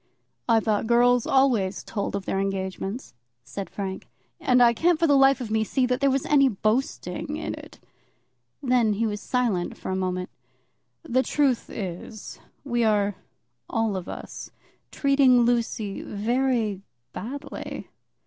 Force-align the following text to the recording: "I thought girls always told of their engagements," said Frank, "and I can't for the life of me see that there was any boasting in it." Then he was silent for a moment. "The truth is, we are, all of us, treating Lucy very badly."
"I 0.49 0.59
thought 0.59 0.87
girls 0.87 1.27
always 1.27 1.83
told 1.83 2.15
of 2.15 2.25
their 2.25 2.39
engagements," 2.39 3.13
said 3.43 3.69
Frank, 3.69 4.07
"and 4.39 4.59
I 4.59 4.73
can't 4.73 4.97
for 4.97 5.05
the 5.05 5.15
life 5.15 5.39
of 5.39 5.51
me 5.51 5.63
see 5.63 5.85
that 5.85 6.01
there 6.01 6.09
was 6.09 6.25
any 6.25 6.49
boasting 6.49 7.35
in 7.37 7.53
it." 7.53 7.79
Then 8.63 8.93
he 8.93 9.05
was 9.05 9.21
silent 9.21 9.77
for 9.77 9.91
a 9.91 9.95
moment. 9.95 10.31
"The 11.03 11.21
truth 11.21 11.69
is, 11.69 12.39
we 12.63 12.83
are, 12.83 13.13
all 13.69 13.95
of 13.95 14.09
us, 14.09 14.49
treating 14.89 15.41
Lucy 15.41 16.01
very 16.01 16.81
badly." 17.13 17.87